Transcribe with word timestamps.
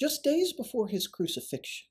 Just 0.00 0.24
days 0.24 0.54
before 0.54 0.88
his 0.88 1.06
crucifixion, 1.06 1.86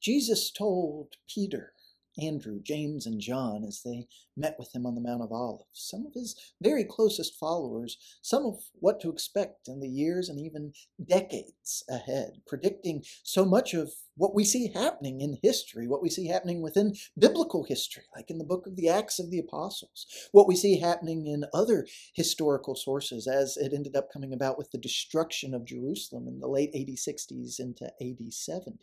Jesus 0.00 0.50
told 0.50 1.14
Peter 1.32 1.72
Andrew, 2.18 2.60
James, 2.62 3.06
and 3.06 3.20
John 3.20 3.64
as 3.64 3.82
they 3.84 4.06
met 4.36 4.56
with 4.58 4.74
him 4.74 4.86
on 4.86 4.94
the 4.94 5.00
Mount 5.00 5.22
of 5.22 5.32
Olives, 5.32 5.64
some 5.72 6.06
of 6.06 6.14
his 6.14 6.34
very 6.62 6.84
closest 6.84 7.36
followers, 7.36 7.96
some 8.22 8.44
of 8.44 8.56
what 8.74 9.00
to 9.00 9.10
expect 9.10 9.68
in 9.68 9.80
the 9.80 9.88
years 9.88 10.28
and 10.28 10.38
even 10.38 10.72
decades 11.04 11.84
ahead, 11.88 12.40
predicting 12.46 13.02
so 13.22 13.44
much 13.44 13.74
of 13.74 13.92
what 14.16 14.34
we 14.34 14.44
see 14.44 14.72
happening 14.74 15.20
in 15.20 15.38
history, 15.42 15.86
what 15.86 16.02
we 16.02 16.10
see 16.10 16.26
happening 16.26 16.60
within 16.60 16.94
biblical 17.18 17.64
history, 17.64 18.02
like 18.16 18.30
in 18.30 18.38
the 18.38 18.44
book 18.44 18.66
of 18.66 18.76
the 18.76 18.88
Acts 18.88 19.18
of 19.18 19.30
the 19.30 19.38
Apostles, 19.38 20.06
what 20.32 20.48
we 20.48 20.56
see 20.56 20.78
happening 20.78 21.26
in 21.26 21.44
other 21.54 21.86
historical 22.14 22.74
sources 22.74 23.26
as 23.28 23.56
it 23.56 23.72
ended 23.72 23.94
up 23.96 24.12
coming 24.12 24.32
about 24.32 24.58
with 24.58 24.70
the 24.72 24.78
destruction 24.78 25.54
of 25.54 25.64
Jerusalem 25.64 26.26
in 26.26 26.40
the 26.40 26.48
late 26.48 26.70
AD 26.74 26.88
60s 26.88 27.60
into 27.60 27.84
AD 28.00 28.32
70. 28.32 28.78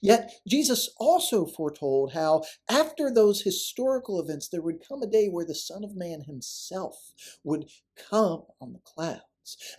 Yet 0.00 0.32
Jesus 0.46 0.90
also 0.98 1.46
foretold 1.46 2.12
how 2.12 2.42
after 2.68 3.12
those 3.12 3.42
historical 3.42 4.20
events, 4.20 4.48
there 4.48 4.62
would 4.62 4.86
come 4.86 5.02
a 5.02 5.06
day 5.06 5.28
where 5.28 5.44
the 5.44 5.54
Son 5.54 5.84
of 5.84 5.96
Man 5.96 6.22
himself 6.22 7.12
would 7.44 7.66
come 7.96 8.44
on 8.60 8.72
the 8.72 8.80
clouds. 8.84 9.22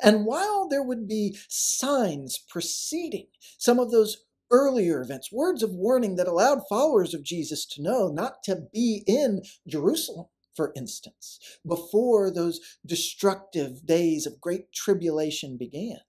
And 0.02 0.26
while 0.26 0.68
there 0.68 0.84
would 0.84 1.08
be 1.08 1.38
signs 1.48 2.38
preceding 2.38 3.28
some 3.58 3.80
of 3.80 3.92
those 3.92 4.26
earlier 4.52 5.02
events, 5.02 5.32
words 5.32 5.64
of 5.64 5.72
warning 5.72 6.18
that 6.18 6.28
allowed 6.28 6.68
followers 6.68 7.14
of 7.14 7.24
Jesus 7.24 7.66
to 7.68 7.82
know 7.82 8.10
not 8.10 8.44
to 8.44 8.64
be 8.74 9.04
in 9.08 9.44
Jerusalem, 9.68 10.28
for 10.56 10.74
instance, 10.76 11.40
before 11.66 12.30
those 12.30 12.60
destructive 12.86 13.86
days 13.86 14.26
of 14.28 14.42
great 14.42 14.74
tribulation 14.74 15.58
began, 15.58 16.00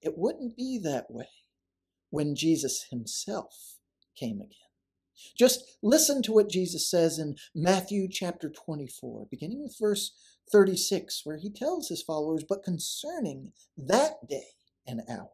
it 0.00 0.16
wouldn't 0.16 0.56
be 0.56 0.78
that 0.82 1.10
way 1.10 1.28
when 2.10 2.34
Jesus 2.34 2.86
himself 2.90 3.76
came 4.16 4.40
again. 4.40 4.50
Just 5.38 5.78
listen 5.82 6.22
to 6.22 6.32
what 6.32 6.50
Jesus 6.50 6.88
says 6.88 7.18
in 7.18 7.36
Matthew 7.54 8.08
chapter 8.10 8.50
24, 8.50 9.26
beginning 9.30 9.62
with 9.62 9.76
verse 9.80 10.12
36, 10.52 11.22
where 11.24 11.38
he 11.38 11.50
tells 11.50 11.88
his 11.88 12.02
followers, 12.02 12.44
But 12.46 12.62
concerning 12.62 13.52
that 13.76 14.28
day 14.28 14.48
and 14.86 15.00
hour, 15.08 15.30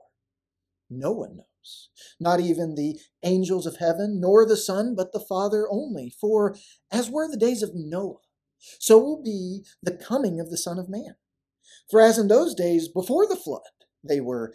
no 0.89 1.11
one 1.13 1.37
knows, 1.37 1.89
not 2.21 2.41
even 2.41 2.75
the 2.75 3.01
angels 3.23 3.67
of 3.67 3.79
heaven, 3.79 4.21
nor 4.21 4.47
the 4.47 4.57
Son, 4.57 4.95
but 4.95 5.13
the 5.13 5.21
Father 5.21 5.67
only. 5.71 6.15
For 6.21 6.57
as 6.91 7.11
were 7.11 7.29
the 7.29 7.37
days 7.37 7.63
of 7.63 7.73
Noah, 7.75 8.21
so 8.79 8.99
will 8.99 9.23
be 9.23 9.65
the 9.83 9.97
coming 9.97 10.39
of 10.39 10.51
the 10.51 10.59
Son 10.59 10.79
of 10.79 10.89
Man. 10.89 11.17
For 11.91 12.01
as 12.01 12.19
in 12.19 12.29
those 12.29 12.55
days 12.55 12.89
before 12.89 13.27
the 13.27 13.37
flood, 13.37 13.63
they 14.05 14.21
were 14.21 14.55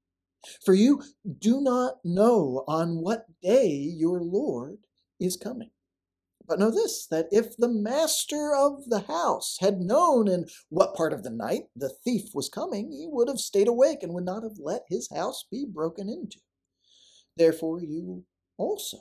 for 0.63 0.73
you 0.73 1.03
do 1.39 1.61
not 1.61 1.95
know 2.03 2.63
on 2.67 3.01
what 3.01 3.25
day 3.41 3.69
your 3.69 4.21
Lord 4.21 4.79
is 5.19 5.37
coming. 5.37 5.71
But 6.47 6.59
know 6.59 6.71
this 6.71 7.07
that 7.07 7.27
if 7.31 7.55
the 7.55 7.69
master 7.69 8.53
of 8.55 8.89
the 8.89 9.01
house 9.01 9.57
had 9.61 9.79
known 9.79 10.27
in 10.27 10.47
what 10.69 10.95
part 10.95 11.13
of 11.13 11.23
the 11.23 11.29
night 11.29 11.65
the 11.75 11.89
thief 12.03 12.31
was 12.33 12.49
coming, 12.49 12.91
he 12.91 13.07
would 13.07 13.29
have 13.29 13.39
stayed 13.39 13.67
awake 13.67 14.03
and 14.03 14.13
would 14.13 14.25
not 14.25 14.43
have 14.43 14.57
let 14.59 14.81
his 14.89 15.09
house 15.09 15.45
be 15.49 15.65
broken 15.65 16.09
into. 16.09 16.39
Therefore, 17.37 17.81
you 17.81 18.25
also 18.57 18.97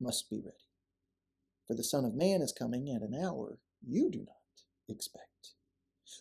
must 0.00 0.30
be 0.30 0.36
ready. 0.36 0.56
For 1.66 1.74
the 1.74 1.84
Son 1.84 2.04
of 2.04 2.14
Man 2.14 2.42
is 2.42 2.52
coming 2.52 2.90
at 2.90 3.02
an 3.02 3.14
hour 3.14 3.58
you 3.86 4.10
do 4.10 4.20
not 4.20 4.36
expect. 4.88 5.54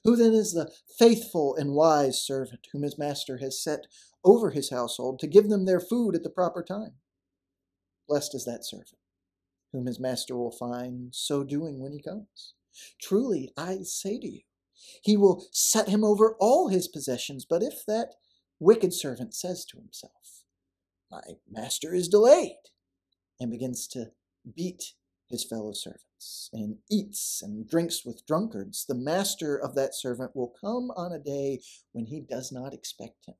Who 0.04 0.16
then 0.16 0.34
is 0.34 0.54
the 0.54 0.72
faithful 0.98 1.56
and 1.56 1.74
wise 1.74 2.22
servant 2.22 2.68
whom 2.72 2.84
his 2.84 2.98
master 2.98 3.38
has 3.38 3.62
set 3.62 3.88
over 4.24 4.52
his 4.52 4.70
household 4.70 5.20
to 5.20 5.28
give 5.28 5.50
them 5.50 5.66
their 5.66 5.80
food 5.80 6.16
at 6.16 6.24
the 6.24 6.30
proper 6.30 6.64
time? 6.64 6.94
Blessed 8.08 8.36
is 8.36 8.46
that 8.46 8.66
servant 8.66 9.00
whom 9.72 9.86
his 9.86 10.00
master 10.00 10.36
will 10.36 10.52
find 10.52 11.14
so 11.14 11.44
doing 11.44 11.80
when 11.80 11.92
he 11.92 12.02
comes. 12.02 12.54
Truly, 13.02 13.52
I 13.58 13.80
say 13.84 14.18
to 14.20 14.28
you, 14.28 14.42
he 15.02 15.18
will 15.18 15.46
set 15.52 15.90
him 15.90 16.04
over 16.04 16.36
all 16.40 16.70
his 16.70 16.88
possessions. 16.88 17.46
But 17.48 17.64
if 17.64 17.86
that 17.86 18.16
wicked 18.60 18.94
servant 18.94 19.34
says 19.36 19.66
to 19.66 19.78
himself, 19.78 20.44
My 21.12 21.22
master 21.50 21.94
is 21.94 22.08
delayed, 22.08 22.58
and 23.40 23.52
begins 23.52 23.88
to 23.90 24.12
beat 24.56 24.94
his 25.30 25.44
fellow 25.44 25.74
servants, 25.74 26.06
and 26.54 26.78
eats 26.90 27.42
and 27.42 27.70
drinks 27.70 28.06
with 28.06 28.26
drunkards, 28.26 28.86
the 28.86 28.96
master 28.96 29.56
of 29.58 29.76
that 29.76 29.96
servant 29.96 30.36
will 30.36 30.54
come 30.60 30.92
on 30.96 31.12
a 31.12 31.20
day 31.20 31.62
when 31.92 32.06
he 32.06 32.20
does 32.20 32.52
not 32.52 32.74
expect 32.74 33.26
him, 33.26 33.36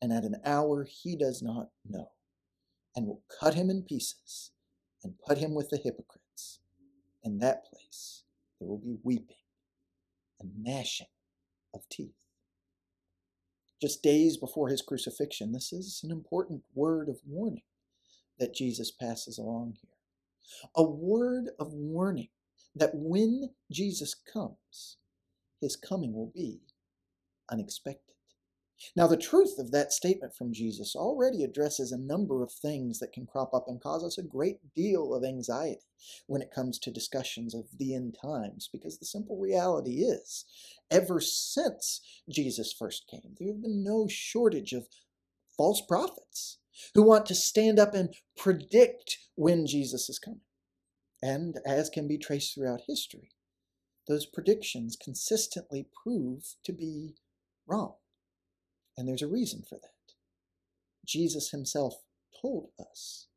and 0.00 0.12
at 0.12 0.24
an 0.24 0.36
hour 0.44 0.84
he 0.84 1.16
does 1.16 1.42
not 1.42 1.70
know, 1.88 2.10
and 2.94 3.06
will 3.06 3.22
cut 3.40 3.54
him 3.54 3.70
in 3.70 3.82
pieces 3.82 4.52
and 5.02 5.18
put 5.26 5.38
him 5.38 5.54
with 5.54 5.70
the 5.70 5.78
hypocrites. 5.78 6.60
In 7.22 7.38
that 7.38 7.64
place 7.64 8.24
there 8.58 8.68
will 8.68 8.78
be 8.78 8.98
weeping 9.02 9.36
and 10.40 10.50
gnashing 10.62 11.06
of 11.74 11.88
teeth. 11.88 12.14
Just 13.80 14.02
days 14.02 14.36
before 14.36 14.68
his 14.68 14.82
crucifixion, 14.82 15.52
this 15.52 15.72
is 15.72 16.00
an 16.04 16.10
important 16.10 16.62
word 16.74 17.08
of 17.08 17.18
warning 17.26 17.62
that 18.38 18.54
Jesus 18.54 18.90
passes 18.90 19.38
along 19.38 19.76
here 19.80 19.89
a 20.74 20.82
word 20.82 21.50
of 21.58 21.72
warning 21.72 22.28
that 22.74 22.92
when 22.94 23.50
Jesus 23.70 24.14
comes, 24.14 24.98
his 25.60 25.76
coming 25.76 26.12
will 26.12 26.32
be 26.34 26.60
unexpected. 27.50 28.14
Now, 28.96 29.06
the 29.06 29.16
truth 29.16 29.58
of 29.58 29.72
that 29.72 29.92
statement 29.92 30.34
from 30.34 30.54
Jesus 30.54 30.96
already 30.96 31.44
addresses 31.44 31.92
a 31.92 31.98
number 31.98 32.42
of 32.42 32.50
things 32.50 32.98
that 32.98 33.12
can 33.12 33.26
crop 33.26 33.52
up 33.52 33.66
and 33.68 33.78
cause 33.80 34.02
us 34.02 34.16
a 34.16 34.22
great 34.22 34.72
deal 34.74 35.12
of 35.12 35.22
anxiety 35.22 35.82
when 36.26 36.40
it 36.40 36.50
comes 36.50 36.78
to 36.78 36.90
discussions 36.90 37.54
of 37.54 37.66
the 37.78 37.94
end 37.94 38.16
times, 38.22 38.70
because 38.72 38.98
the 38.98 39.04
simple 39.04 39.38
reality 39.38 39.96
is, 39.96 40.46
ever 40.90 41.20
since 41.20 42.00
Jesus 42.30 42.72
first 42.72 43.06
came, 43.06 43.34
there 43.38 43.48
have 43.48 43.60
been 43.60 43.84
no 43.84 44.06
shortage 44.08 44.72
of 44.72 44.88
false 45.58 45.82
prophets 45.86 46.59
who 46.94 47.02
want 47.02 47.26
to 47.26 47.34
stand 47.34 47.78
up 47.78 47.94
and 47.94 48.14
predict 48.36 49.18
when 49.34 49.66
Jesus 49.66 50.08
is 50.08 50.18
coming. 50.18 50.40
And 51.22 51.58
as 51.66 51.90
can 51.90 52.08
be 52.08 52.18
traced 52.18 52.54
throughout 52.54 52.82
history, 52.86 53.30
those 54.08 54.26
predictions 54.26 54.96
consistently 54.96 55.86
prove 56.02 56.56
to 56.64 56.72
be 56.72 57.14
wrong. 57.66 57.94
And 58.96 59.06
there's 59.08 59.22
a 59.22 59.28
reason 59.28 59.62
for 59.68 59.76
that. 59.76 60.14
Jesus 61.06 61.50
himself 61.50 61.94
told 62.40 62.70
us 62.78 63.28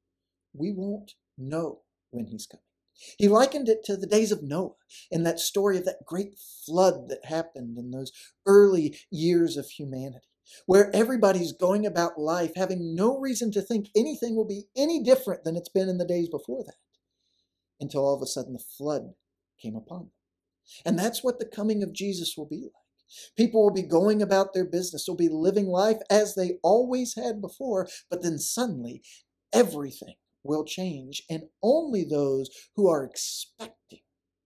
we 0.54 0.72
won't 0.72 1.14
know 1.38 1.80
when 2.12 2.28
he's 2.28 2.46
coming. 2.46 2.64
He 3.18 3.28
likened 3.28 3.70
it 3.70 3.84
to 3.86 3.98
the 3.98 4.08
days 4.08 4.32
of 4.32 4.44
Noah 4.44 4.76
in 5.10 5.24
that 5.24 5.40
story 5.40 5.78
of 5.78 5.86
that 5.86 6.06
great 6.06 6.38
flood 6.38 7.10
that 7.10 7.26
happened 7.26 7.78
in 7.78 7.92
those 7.92 8.12
early 8.46 8.98
years 9.10 9.58
of 9.58 9.68
humanity 9.68 10.28
where 10.66 10.94
everybody's 10.96 11.54
going 11.54 11.86
about 11.86 12.20
life 12.20 12.52
having 12.56 12.96
no 12.96 13.18
reason 13.20 13.52
to 13.52 13.62
think 13.62 13.90
anything 13.96 14.36
will 14.36 14.48
be 14.48 14.66
any 14.76 15.02
different 15.02 15.44
than 15.44 15.56
it's 15.56 15.70
been 15.70 15.90
in 15.90 15.98
the 15.98 16.06
days 16.06 16.30
before 16.30 16.64
that, 16.66 16.76
until 17.80 18.06
all 18.06 18.16
of 18.16 18.22
a 18.22 18.28
sudden 18.28 18.54
the 18.54 18.60
flood 18.60 19.14
came 19.62 19.76
upon 19.76 20.00
them. 20.00 20.12
And 20.86 20.98
that's 20.98 21.24
what 21.24 21.40
the 21.40 21.46
coming 21.46 21.84
of 21.84 21.94
Jesus 21.94 22.36
will 22.38 22.48
be 22.48 22.64
like. 22.64 22.72
People 23.38 23.64
will 23.64 23.74
be 23.74 23.84
going 23.84 24.22
about 24.22 24.54
their 24.54 24.66
business, 24.66 25.08
will 25.08 25.16
be 25.16 25.30
living 25.30 25.68
life 25.68 26.00
as 26.10 26.36
they 26.36 26.58
always 26.64 27.16
had 27.16 27.42
before, 27.42 27.88
but 28.10 28.24
then 28.24 28.40
suddenly 28.40 29.04
everything 29.54 30.16
will 30.44 30.66
change, 30.66 31.24
and 31.30 31.44
only 31.62 32.04
those 32.04 32.50
who 32.76 32.90
are 32.90 33.04
expecting 33.04 34.00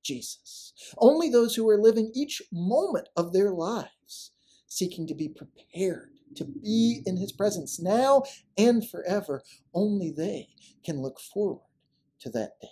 Jesus, 0.04 0.74
only 0.98 1.30
those 1.30 1.56
who 1.56 1.68
are 1.70 1.82
living 1.82 2.12
each 2.14 2.42
moment 2.52 3.10
of 3.16 3.34
their 3.34 3.52
lives 3.52 4.32
seeking 4.68 5.08
to 5.08 5.16
be 5.16 5.30
prepared 5.30 6.18
to 6.36 6.46
be 6.46 7.02
mm. 7.02 7.10
in 7.10 7.18
his 7.18 7.32
presence 7.32 7.80
now 7.80 8.24
and 8.58 8.88
forever. 8.88 9.44
Only 9.74 10.12
they 10.12 10.50
can 10.86 11.02
look 11.02 11.20
forward 11.20 11.62
to 12.22 12.30
that 12.32 12.60
day. 12.62 12.70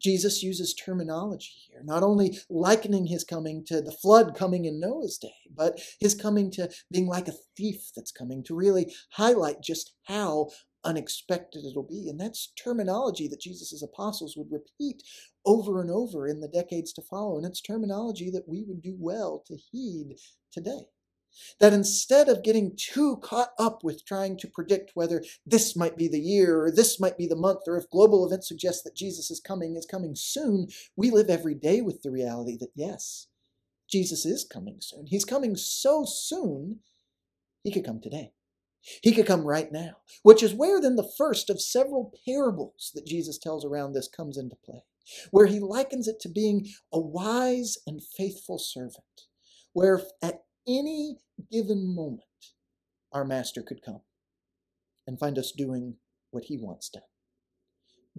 Jesus 0.00 0.42
uses 0.42 0.74
terminology 0.74 1.54
here, 1.68 1.82
not 1.82 2.02
only 2.02 2.38
likening 2.50 3.06
his 3.06 3.24
coming 3.24 3.64
to 3.64 3.80
the 3.80 3.96
flood 4.02 4.36
coming 4.36 4.66
in 4.66 4.78
Noah's 4.78 5.16
day, 5.16 5.34
but 5.54 5.80
his 5.98 6.14
coming 6.14 6.50
to 6.52 6.70
being 6.92 7.06
like 7.06 7.28
a 7.28 7.34
thief 7.56 7.90
that's 7.96 8.12
coming 8.12 8.44
to 8.44 8.54
really 8.54 8.92
highlight 9.12 9.62
just 9.62 9.94
how 10.04 10.50
unexpected 10.84 11.64
it'll 11.64 11.82
be. 11.82 12.08
And 12.08 12.20
that's 12.20 12.52
terminology 12.62 13.26
that 13.28 13.40
Jesus' 13.40 13.82
apostles 13.82 14.36
would 14.36 14.52
repeat 14.52 15.02
over 15.46 15.80
and 15.80 15.90
over 15.90 16.28
in 16.28 16.40
the 16.40 16.48
decades 16.48 16.92
to 16.92 17.02
follow. 17.02 17.38
And 17.38 17.46
it's 17.46 17.62
terminology 17.62 18.30
that 18.30 18.46
we 18.46 18.64
would 18.68 18.82
do 18.82 18.94
well 18.98 19.42
to 19.46 19.56
heed 19.56 20.16
today. 20.52 20.90
That 21.60 21.72
instead 21.72 22.28
of 22.28 22.44
getting 22.44 22.76
too 22.76 23.18
caught 23.22 23.50
up 23.58 23.84
with 23.84 24.04
trying 24.04 24.38
to 24.38 24.48
predict 24.48 24.92
whether 24.94 25.24
this 25.44 25.76
might 25.76 25.96
be 25.96 26.08
the 26.08 26.20
year 26.20 26.64
or 26.64 26.70
this 26.70 27.00
might 27.00 27.18
be 27.18 27.26
the 27.26 27.36
month 27.36 27.60
or 27.66 27.76
if 27.76 27.90
global 27.90 28.26
events 28.26 28.48
suggest 28.48 28.84
that 28.84 28.96
Jesus 28.96 29.30
is 29.30 29.40
coming, 29.40 29.76
is 29.76 29.86
coming 29.86 30.14
soon, 30.14 30.68
we 30.96 31.10
live 31.10 31.30
every 31.30 31.54
day 31.54 31.80
with 31.80 32.02
the 32.02 32.10
reality 32.10 32.56
that 32.58 32.70
yes, 32.74 33.28
Jesus 33.88 34.26
is 34.26 34.44
coming 34.44 34.78
soon. 34.80 35.06
He's 35.06 35.24
coming 35.24 35.56
so 35.56 36.04
soon, 36.04 36.80
he 37.62 37.72
could 37.72 37.84
come 37.84 38.00
today. 38.00 38.32
He 39.02 39.12
could 39.12 39.26
come 39.26 39.44
right 39.44 39.72
now, 39.72 39.96
which 40.22 40.42
is 40.42 40.54
where 40.54 40.80
then 40.80 40.96
the 40.96 41.10
first 41.18 41.50
of 41.50 41.60
several 41.60 42.14
parables 42.26 42.92
that 42.94 43.06
Jesus 43.06 43.38
tells 43.38 43.64
around 43.64 43.92
this 43.92 44.08
comes 44.08 44.38
into 44.38 44.56
play, 44.64 44.82
where 45.30 45.46
he 45.46 45.58
likens 45.58 46.06
it 46.08 46.20
to 46.20 46.28
being 46.28 46.68
a 46.92 47.00
wise 47.00 47.78
and 47.86 48.02
faithful 48.02 48.58
servant, 48.58 49.26
where 49.72 50.02
at 50.22 50.45
any 50.66 51.18
given 51.50 51.94
moment 51.94 52.22
our 53.12 53.24
master 53.24 53.62
could 53.62 53.82
come 53.82 54.00
and 55.06 55.18
find 55.18 55.38
us 55.38 55.52
doing 55.52 55.96
what 56.30 56.44
he 56.44 56.58
wants 56.58 56.88
done, 56.88 57.02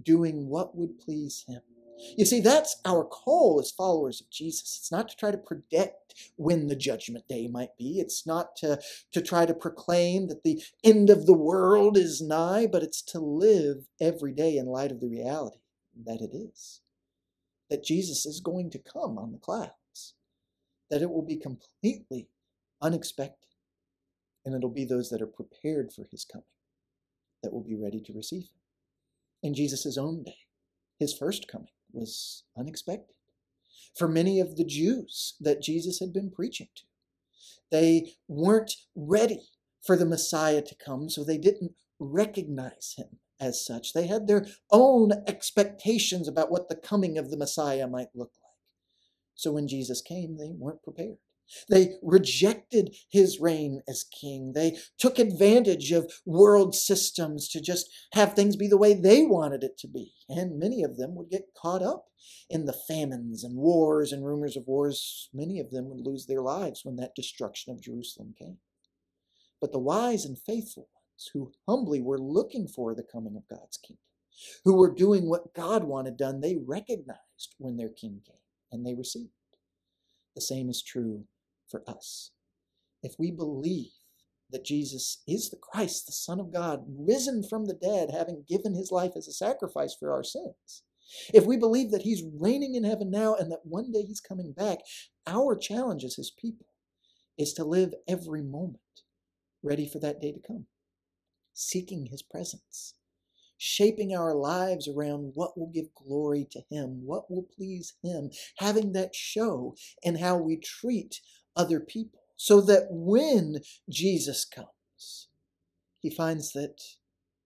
doing 0.02 0.48
what 0.48 0.76
would 0.76 1.00
please 1.00 1.44
him. 1.48 1.62
You 2.16 2.26
see, 2.26 2.42
that's 2.42 2.80
our 2.86 3.04
call 3.04 3.60
as 3.60 3.72
followers 3.72 4.22
of 4.22 4.30
Jesus. 4.30 4.78
It's 4.80 4.92
not 4.92 5.10
to 5.10 5.16
try 5.16 5.32
to 5.32 5.38
predict 5.38 6.14
when 6.36 6.68
the 6.68 6.76
judgment 6.76 7.28
day 7.28 7.48
might 7.48 7.76
be. 7.78 8.00
It's 8.00 8.26
not 8.26 8.56
to, 8.58 8.80
to 9.14 9.22
try 9.22 9.46
to 9.46 9.54
proclaim 9.54 10.28
that 10.28 10.44
the 10.44 10.62
end 10.84 11.10
of 11.10 11.26
the 11.26 11.34
world 11.34 11.98
is 11.98 12.22
nigh, 12.22 12.68
but 12.68 12.84
it's 12.84 13.02
to 13.04 13.20
live 13.20 13.88
every 14.00 14.32
day 14.32 14.58
in 14.58 14.68
light 14.68 14.92
of 14.92 15.00
the 15.00 15.10
reality 15.10 15.58
that 16.06 16.22
it 16.22 16.36
is. 16.36 16.82
That 17.70 17.84
Jesus 17.84 18.26
is 18.26 18.42
going 18.42 18.70
to 18.72 18.80
come 18.80 19.18
on 19.18 19.32
the 19.32 19.40
clouds. 19.40 20.14
That 20.90 21.02
it 21.02 21.10
will 21.10 21.26
be 21.26 21.38
completely 21.38 22.30
unexpected. 22.82 23.50
And 24.46 24.56
it'll 24.56 24.70
be 24.70 24.86
those 24.86 25.10
that 25.10 25.22
are 25.22 25.28
prepared 25.28 25.92
for 25.94 26.08
his 26.10 26.26
coming 26.26 26.46
that 27.44 27.54
will 27.54 27.64
be 27.64 27.76
ready 27.76 28.02
to 28.02 28.14
receive 28.14 28.44
him. 28.44 28.62
In 29.44 29.54
Jesus' 29.54 29.98
own 29.98 30.24
day, 30.24 30.38
his 31.00 31.14
first 31.14 31.48
coming 31.48 31.68
was 31.92 32.44
unexpected. 32.58 33.16
For 33.98 34.08
many 34.08 34.40
of 34.40 34.56
the 34.56 34.66
Jews 34.66 35.36
that 35.40 35.62
Jesus 35.62 36.00
had 36.00 36.14
been 36.14 36.32
preaching 36.32 36.70
to, 36.76 36.84
they 37.72 38.14
weren't 38.28 38.76
ready 38.96 39.50
for 39.86 39.96
the 39.96 40.06
Messiah 40.06 40.62
to 40.62 40.76
come, 40.76 41.10
so 41.10 41.24
they 41.24 41.38
didn't 41.38 41.74
recognize 42.00 42.96
him 42.98 43.20
as 43.40 43.64
such. 43.64 43.94
They 43.94 44.08
had 44.08 44.28
their 44.28 44.48
own 44.72 45.12
expectations 45.28 46.28
about 46.28 46.52
what 46.52 46.70
the 46.70 46.76
coming 46.76 47.18
of 47.18 47.30
the 47.30 47.38
Messiah 47.38 47.88
might 47.88 48.16
look 48.16 48.32
like. 48.42 48.54
So 49.36 49.52
when 49.52 49.68
Jesus 49.68 50.02
came, 50.02 50.38
they 50.38 50.52
weren't 50.58 50.84
prepared. 50.84 51.18
They 51.70 51.96
rejected 52.02 52.96
his 53.10 53.40
reign 53.40 53.82
as 53.88 54.04
king. 54.04 54.54
They 54.54 54.78
took 54.98 55.20
advantage 55.20 55.92
of 55.92 56.12
world 56.26 56.76
systems 56.76 57.48
to 57.50 57.62
just 57.62 57.90
have 58.14 58.34
things 58.34 58.56
be 58.56 58.68
the 58.68 58.78
way 58.78 58.94
they 58.94 59.24
wanted 59.24 59.64
it 59.64 59.78
to 59.80 59.88
be. 59.88 60.14
And 60.30 60.60
many 60.60 60.84
of 60.84 60.98
them 60.98 61.16
would 61.16 61.30
get 61.30 61.54
caught 61.56 61.82
up 61.82 62.08
in 62.50 62.66
the 62.66 62.74
famines 62.74 63.44
and 63.44 63.56
wars 63.56 64.12
and 64.12 64.26
rumors 64.26 64.58
of 64.58 64.68
wars. 64.68 65.30
Many 65.34 65.60
of 65.60 65.72
them 65.72 65.90
would 65.90 66.06
lose 66.06 66.26
their 66.26 66.42
lives 66.42 66.84
when 66.84 66.96
that 66.98 67.16
destruction 67.16 67.72
of 67.74 67.82
Jerusalem 67.82 68.34
came. 68.38 68.58
But 69.60 69.72
the 69.72 69.80
wise 69.80 70.26
and 70.26 70.38
faithful 70.38 70.90
ones 70.94 71.30
who 71.34 71.54
humbly 71.68 72.02
were 72.02 72.20
looking 72.20 72.68
for 72.68 72.94
the 72.94 73.04
coming 73.04 73.36
of 73.36 73.48
God's 73.48 73.78
kingdom, 73.78 74.02
who 74.64 74.76
were 74.76 74.94
doing 74.94 75.28
what 75.30 75.54
God 75.54 75.84
wanted 75.84 76.18
done, 76.18 76.42
they 76.42 76.58
recognized 76.58 77.56
when 77.58 77.78
their 77.78 77.90
king 77.90 78.22
came 78.26 78.36
and 78.72 78.86
they 78.86 78.94
received. 78.94 79.32
The 80.36 80.42
same 80.42 80.70
is 80.70 80.84
true 80.84 81.26
for 81.70 81.84
us. 81.88 82.32
If 83.04 83.16
we 83.20 83.32
believe 83.32 83.92
that 84.52 84.66
Jesus 84.66 85.22
is 85.28 85.50
the 85.50 85.58
Christ, 85.58 86.06
the 86.06 86.14
Son 86.14 86.40
of 86.40 86.54
God, 86.54 86.84
risen 86.88 87.44
from 87.44 87.66
the 87.66 87.74
dead, 87.74 88.10
having 88.12 88.46
given 88.48 88.76
his 88.76 88.92
life 88.92 89.12
as 89.16 89.28
a 89.28 89.34
sacrifice 89.34 89.96
for 90.00 90.12
our 90.12 90.24
sins, 90.24 90.84
if 91.34 91.46
we 91.46 91.58
believe 91.58 91.92
that 91.92 92.02
he's 92.02 92.24
reigning 92.38 92.76
in 92.76 92.84
heaven 92.84 93.10
now 93.10 93.36
and 93.36 93.52
that 93.52 93.66
one 93.66 93.92
day 93.92 94.04
he's 94.04 94.20
coming 94.22 94.52
back, 94.52 94.80
our 95.26 95.56
challenge 95.56 96.04
as 96.04 96.16
his 96.16 96.32
people 96.32 96.68
is 97.38 97.54
to 97.54 97.64
live 97.64 97.94
every 98.08 98.42
moment 98.42 98.80
ready 99.64 99.88
for 99.88 100.00
that 100.00 100.22
day 100.22 100.32
to 100.32 100.40
come, 100.46 100.66
seeking 101.54 102.08
his 102.08 102.22
presence, 102.22 102.96
shaping 103.58 104.16
our 104.16 104.36
lives 104.36 104.88
around 104.88 105.32
what 105.34 105.58
will 105.58 105.72
give 105.74 105.94
glory 105.96 106.48
to 106.52 106.62
him, 106.70 107.02
what 107.06 107.30
will 107.30 107.46
please 107.56 107.94
him, 108.04 108.30
having 108.58 108.94
that 108.94 109.16
show 109.16 109.76
in 110.04 110.16
how 110.16 110.38
we 110.38 110.58
treat 110.58 111.20
other 111.58 111.80
people 111.80 112.22
so 112.38 112.62
that 112.62 112.88
when 112.90 113.58
Jesus 113.90 114.46
comes, 114.46 115.28
he 116.00 116.10
finds 116.10 116.54
that 116.54 116.78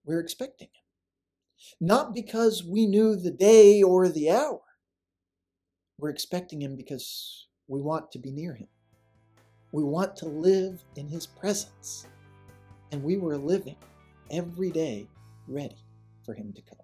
we're 0.04 0.20
expecting 0.20 0.68
him. 0.68 0.84
Not 1.80 2.14
because 2.14 2.64
we 2.64 2.86
knew 2.86 3.16
the 3.16 3.32
day 3.32 3.82
or 3.82 4.10
the 4.10 4.30
hour. 4.30 4.62
We're 5.98 6.10
expecting 6.10 6.62
him 6.62 6.76
because 6.76 7.48
we 7.68 7.82
want 7.82 8.12
to 8.12 8.20
be 8.20 8.32
near 8.32 8.56
him. 8.56 8.68
We 9.72 9.84
want 9.84 10.16
to 10.18 10.26
live 10.26 10.84
in 10.96 11.08
his 11.08 11.28
presence. 11.28 12.08
And 12.92 13.04
we 13.04 13.18
were 13.18 13.38
living 13.38 13.78
every 14.30 14.72
day 14.72 15.08
ready 15.48 15.78
for 16.26 16.34
him 16.34 16.52
to 16.54 16.62
come. 16.62 16.81